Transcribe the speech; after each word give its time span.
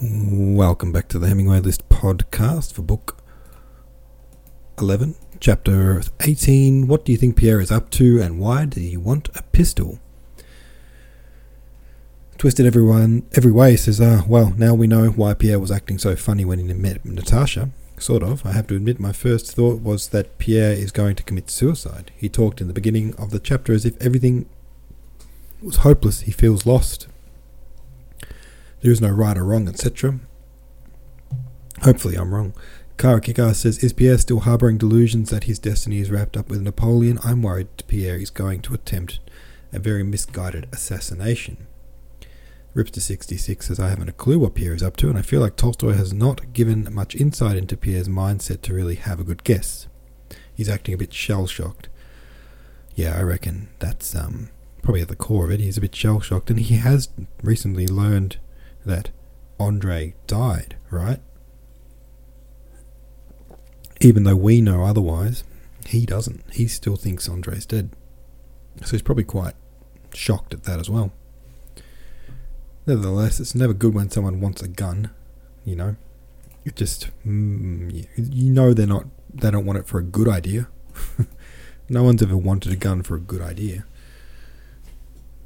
Welcome 0.00 0.92
back 0.92 1.08
to 1.08 1.18
the 1.18 1.26
Hemingway 1.26 1.58
List 1.58 1.88
podcast 1.88 2.72
for 2.72 2.82
book 2.82 3.20
11, 4.78 5.16
chapter 5.40 6.00
18. 6.20 6.86
What 6.86 7.04
do 7.04 7.10
you 7.10 7.18
think 7.18 7.34
Pierre 7.34 7.60
is 7.60 7.72
up 7.72 7.90
to 7.90 8.22
and 8.22 8.38
why 8.38 8.66
does 8.66 8.84
he 8.84 8.96
want 8.96 9.28
a 9.34 9.42
pistol? 9.42 9.98
Twisted 12.36 12.64
everyone 12.64 13.26
every 13.32 13.50
way 13.50 13.74
says, 13.74 14.00
ah, 14.00 14.22
well, 14.28 14.54
now 14.56 14.72
we 14.72 14.86
know 14.86 15.08
why 15.08 15.34
Pierre 15.34 15.58
was 15.58 15.72
acting 15.72 15.98
so 15.98 16.14
funny 16.14 16.44
when 16.44 16.60
he 16.60 16.72
met 16.72 17.04
Natasha. 17.04 17.70
Sort 17.98 18.22
of. 18.22 18.46
I 18.46 18.52
have 18.52 18.68
to 18.68 18.76
admit, 18.76 19.00
my 19.00 19.10
first 19.10 19.56
thought 19.56 19.80
was 19.80 20.10
that 20.10 20.38
Pierre 20.38 20.74
is 20.74 20.92
going 20.92 21.16
to 21.16 21.24
commit 21.24 21.50
suicide. 21.50 22.12
He 22.16 22.28
talked 22.28 22.60
in 22.60 22.68
the 22.68 22.72
beginning 22.72 23.16
of 23.16 23.30
the 23.30 23.40
chapter 23.40 23.72
as 23.72 23.84
if 23.84 24.00
everything 24.00 24.48
was 25.60 25.78
hopeless. 25.78 26.20
He 26.20 26.30
feels 26.30 26.66
lost. 26.66 27.08
There 28.80 28.92
is 28.92 29.00
no 29.00 29.10
right 29.10 29.36
or 29.36 29.44
wrong, 29.44 29.68
etc. 29.68 30.20
Hopefully, 31.82 32.16
I'm 32.16 32.34
wrong. 32.34 32.54
Kara 32.96 33.20
Kikar 33.20 33.54
says, 33.54 33.78
Is 33.78 33.92
Pierre 33.92 34.18
still 34.18 34.40
harbouring 34.40 34.78
delusions 34.78 35.30
that 35.30 35.44
his 35.44 35.58
destiny 35.58 35.98
is 35.98 36.10
wrapped 36.10 36.36
up 36.36 36.48
with 36.48 36.62
Napoleon? 36.62 37.18
I'm 37.22 37.42
worried 37.42 37.68
Pierre 37.86 38.16
is 38.16 38.30
going 38.30 38.60
to 38.62 38.74
attempt 38.74 39.20
a 39.72 39.78
very 39.78 40.02
misguided 40.02 40.68
assassination. 40.72 41.66
Ripster66 42.74 43.62
says, 43.62 43.80
I 43.80 43.88
haven't 43.88 44.08
a 44.08 44.12
clue 44.12 44.38
what 44.38 44.54
Pierre 44.54 44.74
is 44.74 44.82
up 44.82 44.96
to, 44.98 45.08
and 45.08 45.18
I 45.18 45.22
feel 45.22 45.40
like 45.40 45.56
Tolstoy 45.56 45.92
has 45.92 46.12
not 46.12 46.52
given 46.52 46.92
much 46.92 47.14
insight 47.14 47.56
into 47.56 47.76
Pierre's 47.76 48.08
mindset 48.08 48.62
to 48.62 48.74
really 48.74 48.96
have 48.96 49.20
a 49.20 49.24
good 49.24 49.44
guess. 49.44 49.88
He's 50.54 50.68
acting 50.68 50.94
a 50.94 50.98
bit 50.98 51.12
shell 51.12 51.46
shocked. 51.46 51.88
Yeah, 52.94 53.16
I 53.16 53.22
reckon 53.22 53.68
that's 53.78 54.14
um, 54.14 54.50
probably 54.82 55.02
at 55.02 55.08
the 55.08 55.16
core 55.16 55.44
of 55.44 55.50
it. 55.52 55.60
He's 55.60 55.78
a 55.78 55.80
bit 55.80 55.94
shell 55.94 56.20
shocked, 56.20 56.50
and 56.50 56.58
he 56.58 56.76
has 56.76 57.08
recently 57.42 57.86
learned 57.86 58.38
that 58.88 59.10
Andre 59.60 60.14
died, 60.26 60.76
right? 60.90 61.20
Even 64.00 64.24
though 64.24 64.36
we 64.36 64.60
know 64.60 64.84
otherwise, 64.84 65.44
he 65.86 66.04
doesn't. 66.04 66.44
He 66.52 66.68
still 66.68 66.96
thinks 66.96 67.28
Andre's 67.28 67.66
dead. 67.66 67.90
So 68.84 68.92
he's 68.92 69.02
probably 69.02 69.24
quite 69.24 69.54
shocked 70.12 70.54
at 70.54 70.64
that 70.64 70.78
as 70.78 70.88
well. 70.90 71.12
Nevertheless, 72.86 73.40
it's 73.40 73.54
never 73.54 73.74
good 73.74 73.94
when 73.94 74.10
someone 74.10 74.40
wants 74.40 74.62
a 74.62 74.68
gun, 74.68 75.10
you 75.64 75.76
know. 75.76 75.96
It 76.64 76.76
just, 76.76 77.10
mm, 77.26 78.06
you 78.16 78.52
know, 78.52 78.72
they're 78.72 78.86
not, 78.86 79.06
they 79.32 79.50
don't 79.50 79.66
want 79.66 79.78
it 79.78 79.86
for 79.86 79.98
a 79.98 80.02
good 80.02 80.28
idea. 80.28 80.68
no 81.88 82.02
one's 82.02 82.22
ever 82.22 82.36
wanted 82.36 82.72
a 82.72 82.76
gun 82.76 83.02
for 83.02 83.16
a 83.16 83.20
good 83.20 83.42
idea. 83.42 83.84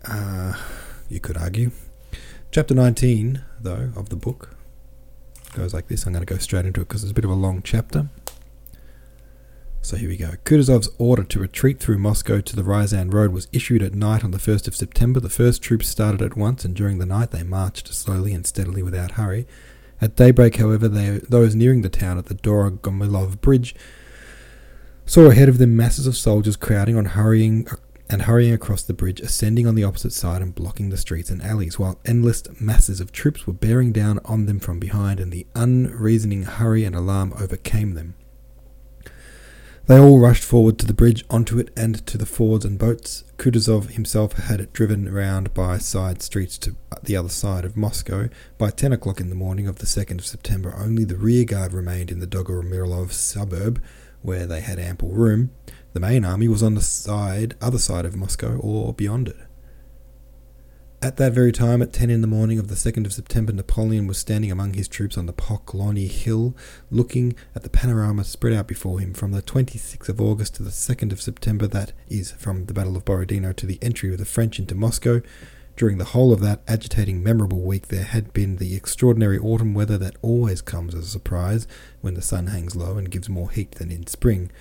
Uh, 0.05 0.55
you 1.09 1.21
could 1.21 1.37
argue. 1.37 1.71
Chapter 2.53 2.75
19, 2.75 3.43
though, 3.63 3.93
of 3.97 4.11
the 4.11 4.17
book 4.17 4.57
goes 5.55 5.73
like 5.73 5.89
this. 5.89 6.05
I'm 6.05 6.13
going 6.13 6.23
to 6.23 6.31
go 6.31 6.39
straight 6.39 6.67
into 6.67 6.83
it 6.83 6.89
because 6.89 7.03
it's 7.03 7.11
a 7.11 7.15
bit 7.15 7.25
of 7.25 7.31
a 7.31 7.35
long 7.35 7.63
chapter. 7.63 8.11
So 9.81 9.97
here 9.97 10.11
we 10.11 10.19
go. 10.19 10.33
Kutuzov's 10.45 10.91
order 10.99 11.25
to 11.25 11.39
retreat 11.39 11.81
through 11.81 11.97
Moscow 11.97 12.43
to 12.43 12.55
the 12.55 12.63
Ryazan 12.63 13.11
Road 13.11 13.33
was 13.33 13.49
issued 13.53 13.83
at 13.83 13.95
night 13.95 14.23
on 14.23 14.33
the 14.33 14.39
1st 14.39 14.69
of 14.69 14.77
September. 14.77 15.19
The 15.19 15.31
first 15.31 15.63
troops 15.63 15.89
started 15.89 16.21
at 16.21 16.37
once, 16.37 16.63
and 16.63 16.77
during 16.77 16.99
the 16.99 17.07
night 17.07 17.31
they 17.31 17.43
marched 17.43 17.89
slowly 17.95 18.35
and 18.35 18.47
steadily 18.47 18.83
without 18.83 19.13
hurry. 19.13 19.47
At 20.03 20.17
daybreak, 20.17 20.57
however, 20.57 20.89
they, 20.89 21.21
those 21.27 21.55
nearing 21.55 21.81
the 21.81 21.89
town 21.89 22.19
at 22.19 22.27
the 22.27 22.35
Dorogomilov 22.35 23.41
Bridge 23.41 23.75
saw 25.07 25.31
ahead 25.31 25.49
of 25.49 25.57
them 25.57 25.75
masses 25.75 26.07
of 26.07 26.19
soldiers 26.19 26.57
crowding 26.57 26.99
on 26.99 27.07
hurrying 27.07 27.67
and 28.13 28.23
hurrying 28.23 28.53
across 28.53 28.83
the 28.83 28.93
bridge, 28.93 29.21
ascending 29.21 29.67
on 29.67 29.75
the 29.75 29.85
opposite 29.85 30.13
side 30.13 30.43
and 30.43 30.55
blocking 30.55 30.91
the 30.91 30.99
streets 30.99 31.31
and 31.31 31.43
alleys, 31.43 31.79
while 31.79 31.99
endless 32.05 32.43
masses 32.61 33.01
of 33.01 33.11
troops 33.11 33.47
were 33.47 33.55
bearing 33.55 33.91
down 33.91 34.21
on 34.27 34.45
them 34.45 34.61
from 34.61 34.79
behind, 34.79 35.19
and 35.19 35.33
the 35.33 35.47
unreasoning 35.55 36.43
hurry 36.43 36.85
and 36.85 36.95
alarm 36.95 37.33
overcame 37.41 37.95
them. 37.95 38.15
They 39.87 39.99
all 39.99 40.19
rushed 40.19 40.45
forward 40.45 40.79
to 40.79 40.87
the 40.87 40.93
bridge, 40.93 41.25
onto 41.31 41.59
it, 41.59 41.71
and 41.75 42.07
to 42.07 42.19
the 42.19 42.27
fords 42.27 42.67
and 42.67 42.79
boats. 42.79 43.25
Kutuzov 43.39 43.93
himself 43.93 44.35
had 44.35 44.61
it 44.61 44.75
driven 44.75 45.11
round 45.11 45.55
by 45.55 45.79
side 45.79 46.21
streets 46.21 46.59
to 46.59 46.77
the 47.03 47.17
other 47.17 47.31
side 47.31 47.65
of 47.65 47.79
Moscow. 47.79 48.29
By 48.59 48.71
ten 48.71 48.93
o'clock 48.93 49.21
in 49.21 49.31
the 49.31 49.35
morning 49.35 49.67
of 49.67 49.79
the 49.79 49.87
2nd 49.87 50.19
of 50.19 50.27
September, 50.27 50.75
only 50.77 51.05
the 51.05 51.17
rear 51.17 51.47
guard 51.47 51.73
remained 51.73 52.11
in 52.11 52.21
the 52.21 52.27
Dorogomilov 52.27 53.11
suburb, 53.11 53.83
where 54.21 54.47
they 54.47 54.61
had 54.61 54.79
ample 54.79 55.09
room. 55.09 55.51
The 55.93 56.01
main 56.01 56.25
army 56.25 56.49
was 56.49 56.63
on 56.63 56.75
the 56.75 56.81
side, 56.81 57.55
other 57.61 57.79
side 57.79 58.07
of 58.07 58.17
Moscow 58.17 58.57
or 58.57 58.95
beyond 58.95 59.29
it. 59.29 59.37
At 61.03 61.17
that 61.17 61.33
very 61.33 61.51
time, 61.51 61.83
at 61.83 61.93
10 61.93 62.11
in 62.11 62.21
the 62.21 62.29
morning 62.29 62.61
of 62.61 62.69
the 62.69 62.77
2nd 62.77 63.05
of 63.05 63.13
September, 63.13 63.53
Napoleon 63.53 64.07
was 64.07 64.19
standing 64.19 64.53
among 64.53 64.75
his 64.75 64.87
troops 64.87 65.19
on 65.19 65.27
the 65.27 65.33
Poklony 65.33 66.09
Hill, 66.09 66.57
looking 66.93 67.35
at 67.57 67.65
the 67.65 67.69
panorama 67.69 68.23
spread 68.23 68.55
out 68.55 68.69
before 68.69 69.01
him 69.01 69.13
from 69.13 69.33
the 69.33 69.43
26th 69.43 70.09
of 70.09 70.21
August 70.21 70.55
to 70.55 70.63
the 70.63 70.71
2nd 70.71 71.11
of 71.11 71.21
September, 71.21 71.67
that 71.67 71.93
is, 72.09 72.31
from 72.31 72.67
the 72.67 72.73
Battle 72.73 72.97
of 72.97 73.05
Borodino 73.05 73.53
to 73.53 73.67
the 73.67 73.81
entry 73.83 74.13
of 74.13 74.19
the 74.19 74.25
French 74.25 74.61
into 74.61 74.77
Moscow. 74.77 75.21
During 75.77 75.99
the 75.99 76.05
whole 76.05 76.33
of 76.33 76.41
that 76.41 76.63
agitating, 76.69 77.21
memorable 77.21 77.63
week, 77.63 77.89
there 77.89 78.05
had 78.05 78.33
been 78.33 78.57
the 78.57 78.77
extraordinary 78.77 79.39
autumn 79.41 79.75
weather 79.75 79.99
that 79.99 80.17
always 80.23 80.63
comes 80.63 80.95
as 80.95 81.07
a 81.07 81.11
surprise 81.11 81.67
when 82.01 82.15
the 82.15 82.23
sun 82.23 82.47
hangs 82.47 82.77
low 82.77 82.97
and 82.97 83.11
gives 83.11 83.29
more 83.29 83.51
heat 83.51 83.73
than 83.73 83.91
in 83.91 84.07
spring 84.07 84.53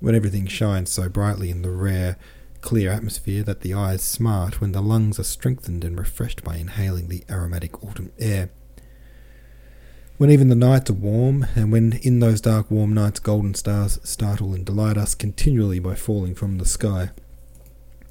when 0.00 0.14
everything 0.14 0.46
shines 0.46 0.90
so 0.90 1.08
brightly 1.08 1.50
in 1.50 1.62
the 1.62 1.70
rare, 1.70 2.16
clear 2.60 2.90
atmosphere 2.90 3.42
that 3.42 3.60
the 3.60 3.74
eyes 3.74 4.02
smart 4.02 4.60
when 4.60 4.72
the 4.72 4.80
lungs 4.80 5.18
are 5.18 5.24
strengthened 5.24 5.84
and 5.84 5.98
refreshed 5.98 6.42
by 6.42 6.56
inhaling 6.56 7.08
the 7.08 7.24
aromatic 7.28 7.84
autumn 7.84 8.10
air. 8.18 8.50
When 10.16 10.30
even 10.30 10.48
the 10.48 10.54
nights 10.54 10.90
are 10.90 10.94
warm, 10.94 11.46
and 11.56 11.72
when 11.72 11.94
in 12.02 12.20
those 12.20 12.40
dark 12.40 12.70
warm 12.70 12.94
nights 12.94 13.18
golden 13.18 13.54
stars 13.54 13.98
startle 14.04 14.54
and 14.54 14.64
delight 14.64 14.96
us 14.96 15.14
continually 15.14 15.78
by 15.78 15.94
falling 15.94 16.34
from 16.34 16.58
the 16.58 16.64
sky. 16.64 17.10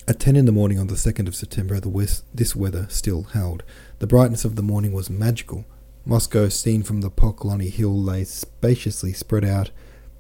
At 0.06 0.20
ten 0.20 0.36
in 0.36 0.46
the 0.46 0.52
morning 0.52 0.80
on 0.80 0.88
the 0.88 0.98
second 0.98 1.30
of 1.30 1.36
September, 1.36 1.80
the 1.80 1.88
west, 1.88 2.26
this 2.36 2.56
weather 2.56 2.88
still 2.90 3.24
held. 3.24 3.64
The 4.00 4.08
brightness 4.08 4.44
of 4.44 4.58
the 4.58 4.62
morning 4.62 4.92
was 4.92 5.10
magical. 5.10 5.64
Moscow, 6.06 6.50
seen 6.50 6.84
from 6.84 7.00
the 7.00 7.10
Poklony 7.10 7.72
Hill, 7.72 7.98
lay 7.98 8.26
spaciously 8.26 9.14
spread 9.14 9.46
out, 9.46 9.72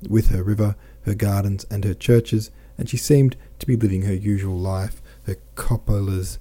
with 0.07 0.29
her 0.29 0.41
river 0.41 0.77
her 1.05 1.15
gardens, 1.15 1.65
and 1.69 1.83
her 1.83 1.93
churches, 1.93 2.51
and 2.77 2.89
she 2.89 2.97
seemed 2.97 3.35
to 3.59 3.67
be 3.67 3.75
living 3.75 4.03
her 4.03 4.13
usual 4.13 4.57
life, 4.57 5.01
her 5.25 5.37
cupolas 5.55 6.39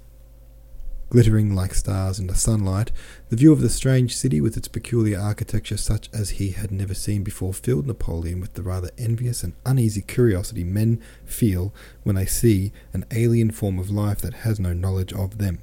glittering 1.12 1.54
like 1.54 1.74
stars 1.74 2.18
in 2.18 2.26
the 2.26 2.34
sunlight. 2.34 2.90
The 3.28 3.36
view 3.36 3.52
of 3.52 3.60
the 3.60 3.68
strange 3.68 4.16
city, 4.16 4.40
with 4.40 4.56
its 4.56 4.66
peculiar 4.66 5.20
architecture 5.20 5.76
such 5.76 6.08
as 6.10 6.30
he 6.30 6.52
had 6.52 6.70
never 6.72 6.94
seen 6.94 7.22
before, 7.22 7.52
filled 7.52 7.86
Napoleon 7.86 8.40
with 8.40 8.54
the 8.54 8.62
rather 8.62 8.90
envious 8.96 9.42
and 9.42 9.52
uneasy 9.66 10.00
curiosity 10.00 10.64
men 10.64 11.02
feel 11.26 11.74
when 12.02 12.16
they 12.16 12.24
see 12.24 12.72
an 12.94 13.04
alien 13.10 13.50
form 13.50 13.78
of 13.78 13.90
life 13.90 14.22
that 14.22 14.32
has 14.32 14.58
no 14.58 14.72
knowledge 14.72 15.12
of 15.12 15.36
them. 15.36 15.58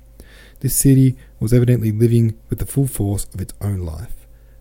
This 0.59 0.76
city 0.76 1.18
was 1.40 1.52
evidently 1.52 1.92
living 1.92 2.38
with 2.52 2.59
the 2.59 2.68
full 2.68 2.86
force 2.86 3.26
of 3.34 3.42
its 3.42 3.56
own 3.59 3.80
life 3.80 4.19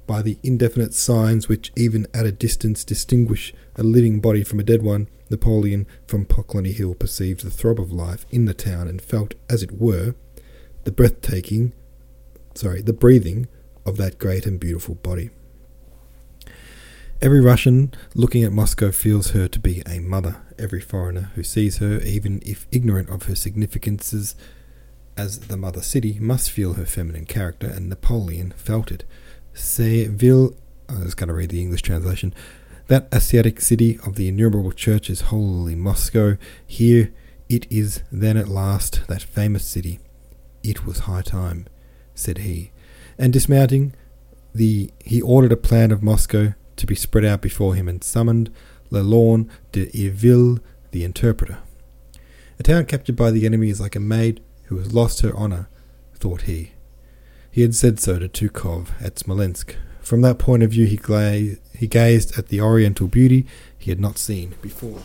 by 0.08 0.22
the 0.22 0.38
indefinite 0.42 0.94
signs 0.94 1.48
which, 1.48 1.70
even 1.76 2.08
at 2.12 2.26
a 2.26 2.32
distance, 2.32 2.82
distinguish 2.82 3.54
a 3.76 3.84
living 3.84 4.18
body 4.18 4.42
from 4.42 4.58
a 4.58 4.64
dead 4.64 4.82
one, 4.82 5.06
Napoleon 5.30 5.86
from 6.06 6.24
Poklony 6.24 6.72
Hill 6.72 6.94
perceived 6.94 7.44
the 7.44 7.50
throb 7.50 7.78
of 7.78 7.92
life 7.92 8.26
in 8.30 8.46
the 8.46 8.54
town 8.54 8.88
and 8.88 9.00
felt, 9.00 9.34
as 9.48 9.62
it 9.62 9.78
were, 9.80 10.16
the 10.84 10.90
breathtaking, 10.90 11.74
sorry, 12.54 12.82
the 12.82 12.92
breathing 12.92 13.46
of 13.86 13.98
that 13.98 14.18
great 14.18 14.46
and 14.46 14.58
beautiful 14.58 14.96
body. 14.96 15.30
Every 17.20 17.40
Russian 17.40 17.92
looking 18.14 18.44
at 18.44 18.52
Moscow 18.52 18.92
feels 18.92 19.30
her 19.30 19.48
to 19.48 19.58
be 19.58 19.82
a 19.86 19.98
mother. 19.98 20.36
Every 20.58 20.80
foreigner 20.80 21.32
who 21.34 21.42
sees 21.42 21.78
her, 21.78 21.98
even 22.00 22.40
if 22.46 22.66
ignorant 22.70 23.10
of 23.10 23.24
her 23.24 23.34
significances 23.34 24.34
as 25.16 25.40
the 25.40 25.56
mother 25.56 25.82
city, 25.82 26.18
must 26.20 26.50
feel 26.50 26.74
her 26.74 26.86
feminine 26.86 27.26
character, 27.26 27.66
and 27.66 27.88
Napoleon 27.88 28.54
felt 28.56 28.92
it. 28.92 29.04
Seville, 29.58 30.54
oh, 30.88 31.00
I 31.00 31.04
was 31.04 31.14
going 31.14 31.28
to 31.28 31.34
read 31.34 31.50
the 31.50 31.60
English 31.60 31.82
translation. 31.82 32.34
That 32.86 33.08
Asiatic 33.12 33.60
city 33.60 33.98
of 34.06 34.14
the 34.16 34.28
innumerable 34.28 34.72
churches, 34.72 35.22
holy 35.22 35.74
Moscow, 35.74 36.38
here 36.66 37.12
it 37.48 37.66
is 37.70 38.02
then 38.10 38.36
at 38.36 38.48
last, 38.48 39.06
that 39.08 39.22
famous 39.22 39.64
city. 39.64 40.00
It 40.62 40.86
was 40.86 41.00
high 41.00 41.22
time, 41.22 41.66
said 42.14 42.38
he. 42.38 42.72
And 43.18 43.32
dismounting, 43.32 43.94
the 44.54 44.90
he 45.04 45.20
ordered 45.20 45.52
a 45.52 45.56
plan 45.56 45.90
of 45.90 46.02
Moscow 46.02 46.54
to 46.76 46.86
be 46.86 46.94
spread 46.94 47.24
out 47.24 47.42
before 47.42 47.74
him 47.74 47.88
and 47.88 48.02
summoned 48.02 48.50
Lelorgne 48.90 49.48
de 49.72 49.86
Iville, 49.94 50.60
the 50.92 51.04
interpreter. 51.04 51.58
A 52.58 52.62
town 52.62 52.86
captured 52.86 53.16
by 53.16 53.30
the 53.30 53.44
enemy 53.44 53.70
is 53.70 53.80
like 53.80 53.96
a 53.96 54.00
maid 54.00 54.40
who 54.64 54.78
has 54.78 54.94
lost 54.94 55.20
her 55.20 55.34
honour, 55.34 55.68
thought 56.14 56.42
he. 56.42 56.72
He 57.58 57.62
had 57.62 57.74
said 57.74 57.98
so 57.98 58.20
to 58.20 58.28
Tuchkov 58.28 58.90
at 59.00 59.18
Smolensk. 59.18 59.74
From 60.00 60.20
that 60.20 60.38
point 60.38 60.62
of 60.62 60.70
view, 60.70 60.86
he, 60.86 60.96
gla- 60.96 61.56
he 61.76 61.88
gazed 61.88 62.38
at 62.38 62.50
the 62.50 62.60
oriental 62.60 63.08
beauty 63.08 63.46
he 63.76 63.90
had 63.90 63.98
not 63.98 64.16
seen 64.16 64.54
before. 64.62 65.00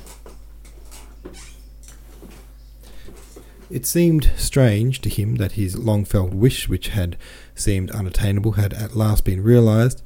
It 3.72 3.88
seemed 3.88 4.30
strange 4.38 5.02
to 5.02 5.10
him 5.10 5.38
that 5.38 5.54
his 5.54 5.80
long 5.80 6.06
felt 6.06 6.32
wish, 6.32 6.70
which 6.70 6.90
had 6.90 7.18
seemed 7.56 7.90
unattainable 7.90 8.52
had 8.52 8.72
at 8.72 8.96
last 8.96 9.26
been 9.26 9.42
realized. 9.42 10.04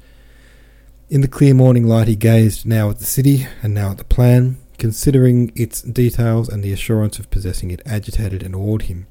In 1.10 1.20
the 1.20 1.28
clear 1.28 1.52
morning 1.52 1.86
light, 1.86 2.08
he 2.08 2.16
gazed 2.16 2.64
now 2.64 2.88
at 2.88 2.98
the 2.98 3.04
city 3.04 3.46
and 3.62 3.74
now 3.74 3.90
at 3.90 3.98
the 3.98 4.04
plan. 4.04 4.56
Considering 4.78 5.52
its 5.54 5.82
details 5.82 6.48
and 6.48 6.64
the 6.64 6.72
assurance 6.72 7.18
of 7.18 7.30
possessing 7.30 7.70
it 7.70 7.82
agitated 7.84 8.42
and 8.42 8.56
awed 8.56 8.84
him. 8.84 9.06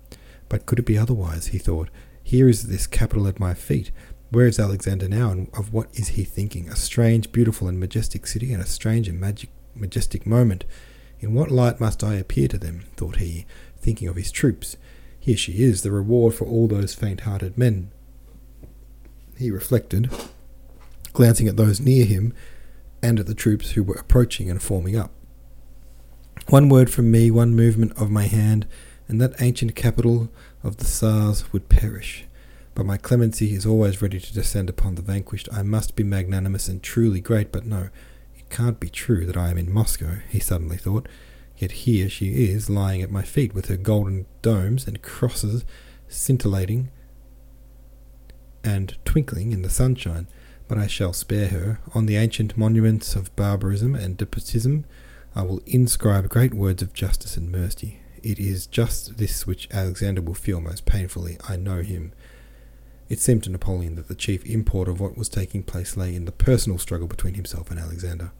But 0.49 0.65
could 0.65 0.79
it 0.79 0.87
be 0.87 0.97
otherwise? 0.97 1.47
he 1.47 1.59
thought. 1.59 1.89
Here 2.27 2.49
is 2.49 2.63
this 2.63 2.87
capital 2.87 3.25
at 3.29 3.39
my 3.39 3.53
feet. 3.53 3.89
Where 4.31 4.47
is 4.47 4.59
Alexander 4.59 5.07
now, 5.07 5.31
and 5.31 5.47
of 5.53 5.71
what 5.71 5.87
is 5.93 6.09
he 6.09 6.25
thinking? 6.25 6.67
A 6.67 6.75
strange, 6.75 7.31
beautiful, 7.31 7.69
and 7.69 7.79
majestic 7.79 8.27
city, 8.27 8.51
and 8.51 8.61
a 8.61 8.65
strange 8.65 9.07
and 9.07 9.17
magic, 9.17 9.49
majestic 9.73 10.25
moment. 10.25 10.65
In 11.21 11.33
what 11.33 11.51
light 11.51 11.79
must 11.79 12.03
I 12.03 12.15
appear 12.15 12.49
to 12.49 12.57
them? 12.57 12.83
thought 12.97 13.15
he, 13.15 13.45
thinking 13.79 14.09
of 14.09 14.17
his 14.17 14.29
troops. 14.29 14.75
Here 15.17 15.37
she 15.37 15.63
is, 15.63 15.83
the 15.83 15.91
reward 15.91 16.33
for 16.33 16.43
all 16.43 16.67
those 16.67 16.93
faint 16.93 17.21
hearted 17.21 17.57
men. 17.57 17.91
He 19.37 19.49
reflected, 19.49 20.11
glancing 21.13 21.47
at 21.47 21.55
those 21.55 21.79
near 21.79 22.03
him 22.03 22.33
and 23.01 23.21
at 23.21 23.27
the 23.27 23.35
troops 23.35 23.71
who 23.71 23.83
were 23.83 23.95
approaching 23.95 24.49
and 24.49 24.61
forming 24.61 24.97
up. 24.97 25.11
One 26.49 26.67
word 26.67 26.89
from 26.89 27.09
me, 27.09 27.31
one 27.31 27.55
movement 27.55 27.93
of 27.97 28.11
my 28.11 28.23
hand, 28.23 28.67
and 29.07 29.21
that 29.21 29.41
ancient 29.41 29.75
capital 29.75 30.29
of 30.63 30.77
the 30.77 30.85
Tsars 30.85 31.51
would 31.53 31.69
perish. 31.69 32.25
But 32.75 32.85
my 32.85 32.97
clemency 32.97 33.53
is 33.53 33.65
always 33.65 34.01
ready 34.01 34.19
to 34.19 34.33
descend 34.33 34.69
upon 34.69 34.95
the 34.95 35.01
vanquished. 35.01 35.49
I 35.51 35.63
must 35.63 35.95
be 35.95 36.03
magnanimous 36.03 36.67
and 36.67 36.83
truly 36.83 37.21
great, 37.21 37.51
but 37.51 37.65
no, 37.65 37.89
it 38.37 38.49
can't 38.49 38.79
be 38.79 38.89
true 38.89 39.25
that 39.25 39.37
I 39.37 39.49
am 39.49 39.57
in 39.57 39.71
Moscow, 39.71 40.17
he 40.29 40.39
suddenly 40.39 40.77
thought. 40.77 41.07
Yet 41.57 41.71
here 41.71 42.07
she 42.07 42.45
is, 42.51 42.69
lying 42.69 43.01
at 43.01 43.09
my 43.09 43.23
feet, 43.23 43.55
with 43.55 43.67
her 43.67 43.77
golden 43.77 44.27
domes 44.43 44.85
and 44.85 45.01
crosses 45.01 45.65
scintillating 46.07 46.91
and 48.63 48.95
twinkling 49.05 49.51
in 49.51 49.63
the 49.63 49.69
sunshine. 49.69 50.27
But 50.67 50.77
I 50.77 50.85
shall 50.85 51.13
spare 51.13 51.47
her. 51.47 51.79
On 51.95 52.05
the 52.05 52.17
ancient 52.17 52.57
monuments 52.57 53.15
of 53.15 53.35
barbarism 53.35 53.95
and 53.95 54.17
despotism, 54.17 54.85
I 55.33 55.41
will 55.41 55.61
inscribe 55.65 56.29
great 56.29 56.53
words 56.53 56.83
of 56.83 56.93
justice 56.93 57.37
and 57.37 57.51
mercy. 57.51 58.01
It 58.23 58.39
is 58.39 58.67
just 58.67 59.17
this 59.17 59.45
which 59.47 59.67
Alexander 59.71 60.21
will 60.21 60.33
feel 60.33 60.61
most 60.61 60.85
painfully. 60.85 61.37
I 61.47 61.55
know 61.55 61.81
him. 61.81 62.13
It 63.09 63.19
seemed 63.19 63.43
to 63.43 63.49
Napoleon 63.49 63.95
that 63.95 64.07
the 64.07 64.15
chief 64.15 64.45
import 64.45 64.87
of 64.87 64.99
what 64.99 65.17
was 65.17 65.29
taking 65.29 65.63
place 65.63 65.95
lay 65.95 66.15
in 66.15 66.25
the 66.25 66.31
personal 66.31 66.77
struggle 66.77 67.07
between 67.07 67.35
himself 67.35 67.71
and 67.71 67.79
Alexander. 67.79 68.31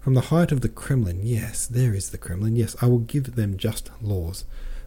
From 0.00 0.14
the 0.14 0.22
height 0.22 0.50
of 0.50 0.62
the 0.62 0.68
Kremlin, 0.68 1.20
yes, 1.22 1.66
there 1.66 1.94
is 1.94 2.10
the 2.10 2.18
Kremlin, 2.18 2.56
yes, 2.56 2.74
I 2.80 2.86
will 2.86 3.00
give 3.00 3.36
them 3.36 3.56
just 3.56 3.90
laws. 4.00 4.44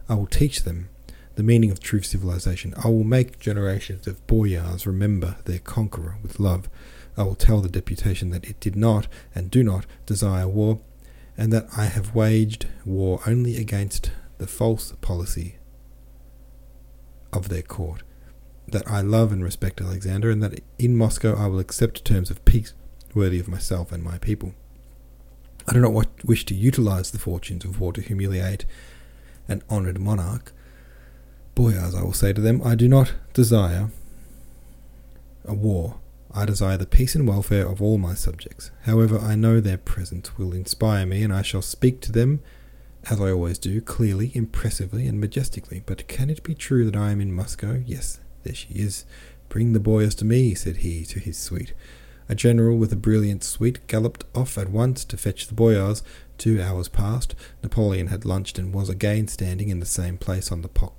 I 0.08 0.14
will 0.14 0.26
teach 0.26 0.64
them 0.64 0.88
the 1.36 1.42
meaning 1.42 1.70
of 1.70 1.80
true 1.80 2.02
civilization. 2.02 2.74
I 2.82 2.88
will 2.88 3.04
make 3.04 3.38
generations 3.38 4.06
of 4.06 4.24
boyars 4.26 4.86
remember 4.86 5.36
their 5.44 5.58
conqueror 5.58 6.16
with 6.22 6.40
love. 6.40 6.68
I 7.16 7.22
will 7.22 7.34
tell 7.34 7.60
the 7.60 7.68
deputation 7.68 8.30
that 8.30 8.44
it 8.44 8.60
did 8.60 8.76
not 8.76 9.06
and 9.34 9.50
do 9.50 9.62
not 9.62 9.86
desire 10.04 10.48
war, 10.48 10.80
and 11.36 11.52
that 11.52 11.68
I 11.76 11.86
have 11.86 12.14
waged 12.14 12.66
war 12.84 13.20
only 13.26 13.56
against 13.56 14.10
the 14.38 14.46
false 14.46 14.92
policy 15.00 15.56
of 17.32 17.48
their 17.48 17.62
court. 17.62 18.02
That 18.66 18.88
I 18.88 19.02
love 19.02 19.32
and 19.32 19.44
respect 19.44 19.80
Alexander, 19.80 20.30
and 20.30 20.42
that 20.42 20.60
in 20.78 20.96
Moscow 20.96 21.36
I 21.36 21.46
will 21.48 21.58
accept 21.58 22.04
terms 22.04 22.30
of 22.30 22.44
peace 22.44 22.72
worthy 23.14 23.38
of 23.38 23.48
myself 23.48 23.92
and 23.92 24.02
my 24.02 24.18
people. 24.18 24.54
I 25.68 25.72
do 25.72 25.80
not 25.80 26.24
wish 26.24 26.44
to 26.46 26.54
utilize 26.54 27.10
the 27.10 27.18
fortunes 27.18 27.64
of 27.64 27.80
war 27.80 27.92
to 27.92 28.02
humiliate 28.02 28.64
an 29.48 29.62
honoured 29.70 30.00
monarch. 30.00 30.52
Boyars, 31.54 31.94
I 31.94 32.02
will 32.02 32.12
say 32.12 32.32
to 32.32 32.40
them, 32.40 32.60
I 32.64 32.74
do 32.74 32.88
not 32.88 33.14
desire 33.32 33.90
a 35.44 35.54
war. 35.54 36.00
I 36.32 36.44
desire 36.44 36.76
the 36.76 36.86
peace 36.86 37.14
and 37.14 37.28
welfare 37.28 37.66
of 37.66 37.80
all 37.80 37.96
my 37.96 38.14
subjects. 38.14 38.70
However, 38.82 39.18
I 39.18 39.36
know 39.36 39.60
their 39.60 39.78
presence 39.78 40.36
will 40.36 40.52
inspire 40.52 41.06
me, 41.06 41.22
and 41.22 41.32
I 41.32 41.42
shall 41.42 41.62
speak 41.62 42.00
to 42.02 42.12
them, 42.12 42.40
as 43.10 43.20
I 43.20 43.30
always 43.30 43.58
do, 43.58 43.80
clearly, 43.80 44.32
impressively, 44.34 45.06
and 45.06 45.20
majestically. 45.20 45.82
But 45.84 46.08
can 46.08 46.30
it 46.30 46.42
be 46.42 46.54
true 46.54 46.84
that 46.84 46.96
I 46.96 47.10
am 47.10 47.20
in 47.20 47.32
Moscow? 47.32 47.82
Yes, 47.84 48.20
there 48.42 48.54
she 48.54 48.74
is. 48.74 49.04
Bring 49.48 49.72
the 49.72 49.80
boyars 49.80 50.14
to 50.16 50.24
me, 50.24 50.54
said 50.54 50.78
he 50.78 51.04
to 51.06 51.18
his 51.18 51.38
suite. 51.38 51.74
A 52.28 52.34
general 52.34 52.78
with 52.78 52.92
a 52.92 52.96
brilliant 52.96 53.44
suite 53.44 53.86
galloped 53.86 54.24
off 54.34 54.56
at 54.56 54.70
once 54.70 55.04
to 55.04 55.16
fetch 55.16 55.46
the 55.46 55.54
boyars. 55.54 56.02
Two 56.38 56.60
hours 56.60 56.88
passed. 56.88 57.34
Napoleon 57.62 58.06
had 58.06 58.24
lunched 58.24 58.58
and 58.58 58.72
was 58.72 58.88
again 58.88 59.28
standing 59.28 59.68
in 59.68 59.80
the 59.80 59.86
same 59.86 60.16
place 60.16 60.50
on 60.50 60.62
the 60.62 60.90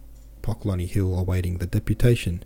Poklony 0.41 0.87
Hill 0.87 1.17
awaiting 1.17 1.57
the 1.57 1.65
deputation. 1.65 2.43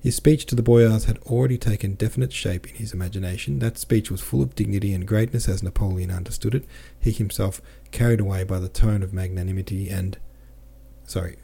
His 0.00 0.14
speech 0.14 0.46
to 0.46 0.54
the 0.54 0.62
boyars 0.62 1.06
had 1.06 1.18
already 1.26 1.58
taken 1.58 1.94
definite 1.94 2.32
shape 2.32 2.68
in 2.68 2.76
his 2.76 2.92
imagination. 2.92 3.58
That 3.58 3.78
speech 3.78 4.10
was 4.10 4.20
full 4.20 4.42
of 4.42 4.54
dignity 4.54 4.94
and 4.94 5.06
greatness 5.06 5.48
as 5.48 5.62
Napoleon 5.62 6.10
understood 6.10 6.54
it. 6.54 6.64
He 7.00 7.10
himself, 7.10 7.60
carried 7.90 8.20
away 8.20 8.44
by 8.44 8.60
the 8.60 8.68
tone 8.68 9.02
of 9.02 9.12
magnanimity 9.12 9.90
and. 9.90 10.16
Sorry. 11.04 11.36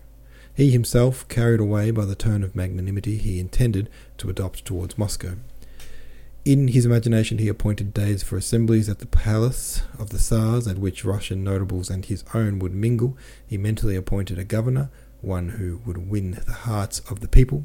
He 0.55 0.71
himself, 0.71 1.27
carried 1.29 1.59
away 1.59 1.91
by 1.91 2.05
the 2.05 2.15
tone 2.15 2.45
of 2.45 2.55
magnanimity 2.55 3.17
he 3.17 3.41
intended 3.41 3.91
to 4.19 4.31
adopt 4.31 4.65
towards 4.65 4.97
Moscow. 4.97 5.37
In 6.45 6.69
his 6.69 6.87
imagination, 6.87 7.39
he 7.39 7.49
appointed 7.49 7.93
days 7.93 8.23
for 8.23 8.37
assemblies 8.37 8.89
at 8.89 9.01
the 9.01 9.06
palace 9.06 9.83
of 9.99 10.11
the 10.11 10.19
Tsars, 10.19 10.69
at 10.69 10.79
which 10.79 11.05
Russian 11.05 11.43
notables 11.43 11.91
and 11.91 12.05
his 12.05 12.23
own 12.35 12.61
would 12.61 12.75
mingle. 12.75 13.17
He 13.45 13.59
mentally 13.59 13.97
appointed 13.97 14.39
a 14.39 14.45
governor, 14.45 14.91
one 15.23 15.51
who 15.51 15.81
would 15.87 16.09
win 16.09 16.43
the 16.47 16.53
hearts 16.53 17.01
of 17.11 17.19
the 17.19 17.29
people. 17.29 17.65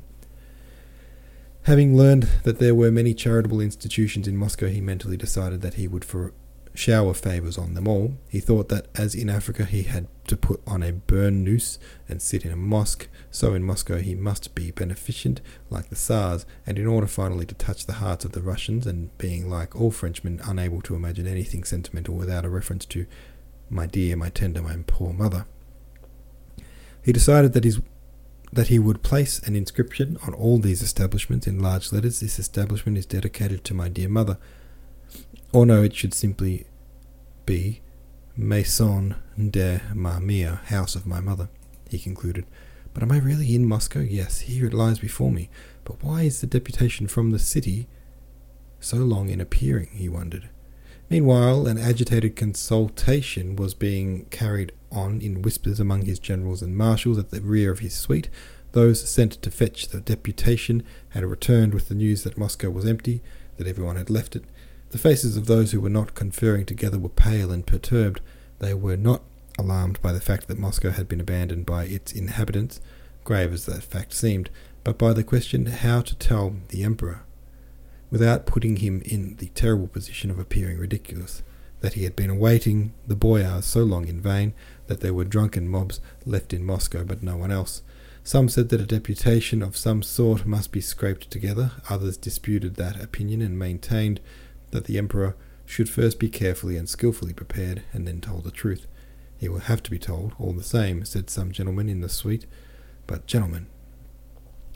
Having 1.63 1.95
learned 1.95 2.23
that 2.43 2.59
there 2.59 2.73
were 2.73 2.91
many 2.91 3.13
charitable 3.13 3.61
institutions 3.61 4.27
in 4.27 4.37
Moscow, 4.37 4.67
he 4.67 4.81
mentally 4.81 5.17
decided 5.17 5.61
that 5.61 5.75
he 5.75 5.87
would 5.87 6.05
for 6.05 6.33
shower 6.73 7.13
favours 7.13 7.57
on 7.57 7.73
them 7.73 7.87
all. 7.87 8.13
He 8.29 8.39
thought 8.39 8.69
that 8.69 8.87
as 8.95 9.13
in 9.13 9.29
Africa 9.29 9.65
he 9.65 9.83
had 9.83 10.07
to 10.27 10.37
put 10.37 10.61
on 10.65 10.81
a 10.81 10.93
burnous 10.93 11.77
and 12.07 12.21
sit 12.21 12.45
in 12.45 12.51
a 12.51 12.55
mosque, 12.55 13.09
so 13.29 13.53
in 13.53 13.63
Moscow 13.63 13.97
he 13.97 14.15
must 14.15 14.55
be 14.55 14.71
beneficent 14.71 15.41
like 15.69 15.89
the 15.89 15.95
Tsars, 15.95 16.45
and 16.65 16.79
in 16.79 16.87
order 16.87 17.07
finally 17.07 17.45
to 17.45 17.55
touch 17.55 17.85
the 17.85 17.93
hearts 17.93 18.23
of 18.23 18.31
the 18.31 18.41
Russians, 18.41 18.87
and 18.87 19.15
being 19.17 19.49
like 19.49 19.75
all 19.75 19.91
Frenchmen 19.91 20.39
unable 20.45 20.81
to 20.83 20.95
imagine 20.95 21.27
anything 21.27 21.63
sentimental 21.63 22.15
without 22.15 22.45
a 22.45 22.49
reference 22.49 22.85
to 22.85 23.05
my 23.69 23.85
dear, 23.85 24.15
my 24.15 24.29
tender, 24.29 24.61
my 24.61 24.77
poor 24.87 25.11
mother. 25.11 25.45
He 27.03 27.11
decided 27.11 27.53
that 27.53 27.63
his 27.63 27.81
that 28.51 28.67
he 28.67 28.79
would 28.79 29.03
place 29.03 29.39
an 29.39 29.55
inscription 29.55 30.17
on 30.25 30.33
all 30.33 30.57
these 30.57 30.81
establishments 30.81 31.45
in 31.47 31.59
large 31.59 31.91
letters. 31.91 32.19
This 32.19 32.39
establishment 32.39 32.97
is 32.97 33.05
dedicated 33.05 33.63
to 33.65 33.73
my 33.73 33.89
dear 33.89 34.09
mother. 34.09 34.37
Or 35.53 35.65
no, 35.65 35.83
it 35.83 35.95
should 35.95 36.13
simply 36.13 36.65
be 37.45 37.81
Maison 38.35 39.15
de 39.37 39.81
ma 39.93 40.19
mère, 40.19 40.63
house 40.65 40.95
of 40.95 41.05
my 41.05 41.19
mother, 41.19 41.49
he 41.89 41.99
concluded. 41.99 42.45
But 42.93 43.03
am 43.03 43.11
I 43.11 43.19
really 43.19 43.53
in 43.53 43.67
Moscow? 43.67 43.99
Yes, 43.99 44.41
here 44.41 44.65
it 44.65 44.73
lies 44.73 44.99
before 44.99 45.31
me. 45.31 45.49
But 45.83 46.01
why 46.01 46.23
is 46.23 46.41
the 46.41 46.47
deputation 46.47 47.07
from 47.07 47.31
the 47.31 47.39
city 47.39 47.87
so 48.79 48.97
long 48.97 49.29
in 49.29 49.41
appearing? 49.41 49.89
he 49.91 50.07
wondered. 50.07 50.49
Meanwhile, 51.09 51.67
an 51.67 51.77
agitated 51.77 52.35
consultation 52.35 53.55
was 53.55 53.73
being 53.73 54.25
carried 54.25 54.71
on 54.91 55.21
in 55.21 55.41
whispers 55.41 55.79
among 55.79 56.05
his 56.05 56.19
generals 56.19 56.61
and 56.61 56.75
marshals 56.75 57.17
at 57.17 57.31
the 57.31 57.41
rear 57.41 57.71
of 57.71 57.79
his 57.79 57.93
suite. 57.93 58.29
Those 58.71 59.09
sent 59.09 59.33
to 59.41 59.51
fetch 59.51 59.87
the 59.87 60.01
deputation 60.01 60.83
had 61.09 61.25
returned 61.25 61.73
with 61.73 61.89
the 61.89 61.95
news 61.95 62.23
that 62.23 62.37
Moscow 62.37 62.69
was 62.69 62.85
empty, 62.85 63.21
that 63.57 63.67
everyone 63.67 63.95
had 63.95 64.09
left 64.09 64.35
it, 64.35 64.43
the 64.91 64.97
faces 64.97 65.37
of 65.37 65.45
those 65.45 65.71
who 65.71 65.81
were 65.81 65.89
not 65.89 66.15
conferring 66.15 66.65
together 66.65 66.97
were 66.97 67.09
pale 67.09 67.51
and 67.51 67.65
perturbed. 67.65 68.21
They 68.57 68.73
were 68.73 68.97
not 68.97 69.21
alarmed 69.57 70.01
by 70.01 70.11
the 70.11 70.21
fact 70.21 70.47
that 70.47 70.57
Moscow 70.57 70.89
had 70.89 71.07
been 71.07 71.21
abandoned 71.21 71.65
by 71.65 71.85
its 71.85 72.11
inhabitants, 72.11 72.81
grave 73.23 73.53
as 73.53 73.65
that 73.65 73.83
fact 73.83 74.13
seemed, 74.13 74.49
but 74.83 74.97
by 74.97 75.13
the 75.13 75.23
question 75.23 75.67
how 75.67 76.01
to 76.01 76.15
tell 76.15 76.55
the 76.69 76.83
Emperor, 76.83 77.21
without 78.09 78.47
putting 78.47 78.77
him 78.77 79.01
in 79.05 79.35
the 79.35 79.49
terrible 79.49 79.87
position 79.87 80.31
of 80.31 80.39
appearing 80.39 80.79
ridiculous, 80.79 81.43
that 81.81 81.93
he 81.93 82.03
had 82.03 82.15
been 82.15 82.29
awaiting 82.29 82.93
the 83.07 83.15
boyars 83.15 83.65
so 83.65 83.83
long 83.83 84.07
in 84.07 84.21
vain, 84.21 84.53
that 84.87 84.99
there 85.01 85.13
were 85.13 85.23
drunken 85.25 85.67
mobs 85.67 85.99
left 86.25 86.53
in 86.53 86.65
Moscow 86.65 87.03
but 87.03 87.23
no 87.23 87.37
one 87.37 87.51
else. 87.51 87.81
Some 88.23 88.49
said 88.49 88.69
that 88.69 88.81
a 88.81 88.85
deputation 88.85 89.61
of 89.61 89.77
some 89.77 90.03
sort 90.03 90.45
must 90.45 90.71
be 90.71 90.81
scraped 90.81 91.31
together, 91.31 91.71
others 91.89 92.17
disputed 92.17 92.75
that 92.75 93.01
opinion 93.01 93.41
and 93.41 93.57
maintained 93.57 94.19
that 94.71 94.85
the 94.85 94.97
Emperor 94.97 95.35
should 95.65 95.89
first 95.89 96.19
be 96.19 96.29
carefully 96.29 96.77
and 96.77 96.89
skilfully 96.89 97.33
prepared 97.33 97.83
and 97.93 98.07
then 98.07 98.21
told 98.21 98.43
the 98.43 98.51
truth. 98.51 98.87
He 99.37 99.47
will 99.47 99.59
have 99.59 99.81
to 99.83 99.91
be 99.91 99.99
told, 99.99 100.33
all 100.37 100.51
the 100.51 100.63
same, 100.63 101.05
said 101.05 101.29
some 101.29 101.51
gentlemen 101.51 101.87
in 101.87 102.01
the 102.01 102.09
suite. 102.09 102.45
But, 103.07 103.25
gentlemen, 103.25 103.67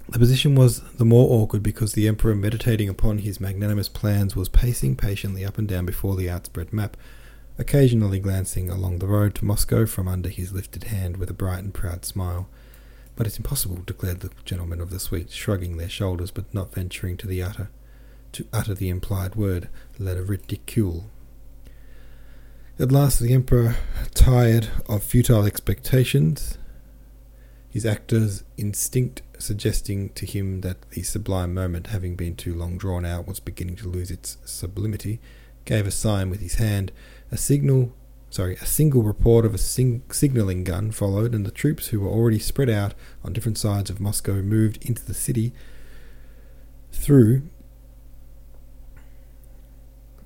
the 0.09 0.19
position 0.19 0.55
was 0.55 0.81
the 0.93 1.05
more 1.05 1.29
awkward 1.29 1.63
because 1.63 1.93
the 1.93 2.07
Emperor, 2.07 2.35
meditating 2.35 2.89
upon 2.89 3.19
his 3.19 3.39
magnanimous 3.39 3.89
plans, 3.89 4.35
was 4.35 4.49
pacing 4.49 4.95
patiently 4.95 5.45
up 5.45 5.57
and 5.57 5.67
down 5.67 5.85
before 5.85 6.15
the 6.15 6.29
outspread 6.29 6.73
map, 6.73 6.97
occasionally 7.57 8.19
glancing 8.19 8.69
along 8.69 8.99
the 8.99 9.07
road 9.07 9.35
to 9.35 9.45
Moscow 9.45 9.85
from 9.85 10.07
under 10.07 10.29
his 10.29 10.51
lifted 10.51 10.85
hand 10.85 11.17
with 11.17 11.29
a 11.29 11.33
bright 11.33 11.63
and 11.63 11.73
proud 11.73 12.05
smile. 12.05 12.47
But 13.15 13.27
it's 13.27 13.37
impossible, 13.37 13.83
declared 13.85 14.19
the 14.21 14.31
gentlemen 14.43 14.81
of 14.81 14.89
the 14.89 14.99
suite, 14.99 15.31
shrugging 15.31 15.77
their 15.77 15.89
shoulders, 15.89 16.31
but 16.31 16.53
not 16.53 16.73
venturing 16.73 17.17
to 17.17 17.27
the 17.27 17.41
utter 17.41 17.69
to 18.33 18.47
utter 18.51 18.73
the 18.73 18.89
implied 18.89 19.35
word, 19.35 19.69
la 19.97 20.13
ridicule. 20.13 21.05
At 22.79 22.91
last 22.91 23.19
the 23.19 23.33
emperor, 23.33 23.77
tired 24.13 24.69
of 24.89 25.03
futile 25.03 25.45
expectations, 25.45 26.57
his 27.69 27.85
actor's 27.85 28.43
instinct 28.57 29.21
suggesting 29.43 30.09
to 30.09 30.25
him 30.25 30.61
that 30.61 30.89
the 30.91 31.03
sublime 31.03 31.53
moment, 31.53 31.87
having 31.87 32.15
been 32.15 32.35
too 32.35 32.53
long 32.55 32.77
drawn 32.77 33.05
out, 33.05 33.27
was 33.27 33.39
beginning 33.39 33.75
to 33.77 33.89
lose 33.89 34.09
its 34.09 34.37
sublimity, 34.45 35.19
gave 35.65 35.85
a 35.85 35.91
sign 35.91 36.29
with 36.29 36.39
his 36.39 36.55
hand. 36.55 36.91
A 37.31 37.37
signal, 37.37 37.93
sorry, 38.29 38.55
a 38.55 38.65
single 38.65 39.03
report 39.03 39.45
of 39.45 39.53
a 39.53 39.57
sing- 39.57 40.03
signaling 40.11 40.63
gun 40.63 40.91
followed, 40.91 41.35
and 41.35 41.45
the 41.45 41.51
troops, 41.51 41.87
who 41.87 41.99
were 41.99 42.09
already 42.09 42.39
spread 42.39 42.69
out 42.69 42.93
on 43.23 43.33
different 43.33 43.57
sides 43.57 43.89
of 43.89 43.99
Moscow, 43.99 44.41
moved 44.41 44.83
into 44.85 45.05
the 45.05 45.13
city 45.13 45.53
through 46.91 47.43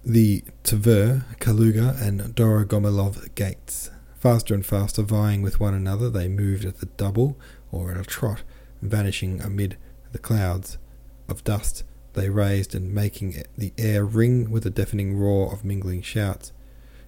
the 0.06 0.44
Tver, 0.64 1.26
Kaluga, 1.40 2.00
and 2.02 2.22
Dorogomilov 2.36 3.36
gates. 3.36 3.90
Faster 4.20 4.54
and 4.54 4.66
faster, 4.66 5.02
vying 5.02 5.42
with 5.42 5.60
one 5.60 5.74
another, 5.74 6.10
they 6.10 6.28
moved 6.28 6.66
at 6.66 6.78
the 6.78 6.86
double 6.86 7.38
or 7.72 7.92
at 7.92 7.98
a 7.98 8.04
trot, 8.04 8.42
vanishing 8.82 9.42
amid 9.42 9.78
the 10.12 10.20
clouds 10.20 10.78
of 11.28 11.44
dust 11.44 11.84
they 12.14 12.30
raised 12.30 12.74
and 12.74 12.94
making 12.94 13.44
the 13.58 13.74
air 13.78 14.04
ring 14.04 14.50
with 14.50 14.66
a 14.66 14.72
deafening 14.72 15.16
roar 15.16 15.54
of 15.54 15.64
mingling 15.64 16.02
shouts. 16.02 16.52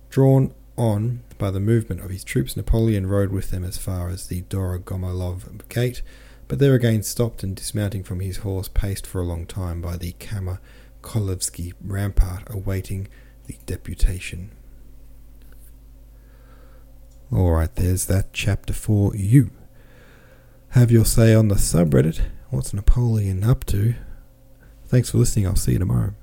Drawn 0.10 0.54
on 0.78 1.24
by 1.38 1.52
the 1.52 1.60
movement 1.60 2.02
of 2.02 2.10
his 2.10 2.24
troops, 2.24 2.56
Napoleon 2.56 3.08
rode 3.08 3.32
with 3.32 3.50
them 3.52 3.64
as 3.64 3.78
far 3.78 4.10
as 4.10 4.28
the 4.28 4.44
Dorogomilov 4.44 5.68
gate, 5.68 6.02
but 6.48 6.60
there 6.60 6.76
again 6.76 7.04
stopped 7.04 7.44
and 7.44 7.56
dismounting 7.56 8.04
from 8.04 8.20
his 8.20 8.38
horse 8.38 8.68
paced 8.68 9.06
for 9.06 9.22
a 9.22 9.26
long 9.26 9.46
time 9.46 9.82
by 9.82 9.98
the 9.98 10.14
Kama 10.20 10.60
Kolevsky 11.02 11.74
rampart 11.82 12.44
awaiting 12.48 13.08
the 13.48 13.58
deputation. 13.66 14.52
Alright, 17.32 17.76
there's 17.76 18.06
that 18.06 18.34
chapter 18.34 18.74
for 18.74 19.16
you. 19.16 19.52
Have 20.74 20.92
your 20.92 21.04
say 21.04 21.34
on 21.34 21.48
the 21.48 21.56
subreddit. 21.56 22.22
What's 22.52 22.76
Napoleon 22.76 23.44
up 23.44 23.66
to? 23.66 23.96
Thanks 24.86 25.10
for 25.10 25.18
listening. 25.18 25.48
I'll 25.48 25.56
see 25.56 25.74
you 25.74 25.80
tomorrow. 25.80 26.14